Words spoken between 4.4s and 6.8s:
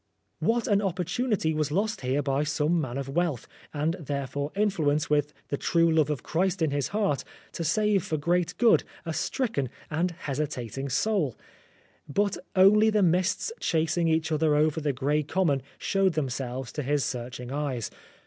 influence, with the true love of Christ in